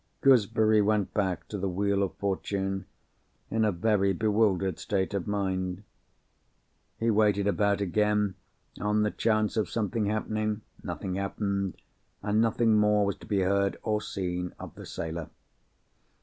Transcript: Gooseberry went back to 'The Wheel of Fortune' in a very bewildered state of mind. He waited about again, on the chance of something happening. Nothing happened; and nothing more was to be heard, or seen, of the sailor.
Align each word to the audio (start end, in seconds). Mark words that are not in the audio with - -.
Gooseberry 0.21 0.81
went 0.81 1.13
back 1.13 1.47
to 1.49 1.59
'The 1.59 1.69
Wheel 1.69 2.01
of 2.01 2.15
Fortune' 2.15 2.87
in 3.51 3.63
a 3.63 3.71
very 3.71 4.13
bewildered 4.13 4.79
state 4.79 5.13
of 5.13 5.27
mind. 5.27 5.83
He 6.97 7.11
waited 7.11 7.45
about 7.45 7.81
again, 7.81 8.33
on 8.79 9.03
the 9.03 9.11
chance 9.11 9.57
of 9.57 9.69
something 9.69 10.07
happening. 10.07 10.61
Nothing 10.83 11.13
happened; 11.17 11.75
and 12.23 12.41
nothing 12.41 12.73
more 12.79 13.05
was 13.05 13.17
to 13.17 13.27
be 13.27 13.41
heard, 13.41 13.77
or 13.83 14.01
seen, 14.01 14.55
of 14.57 14.73
the 14.73 14.87
sailor. 14.87 15.29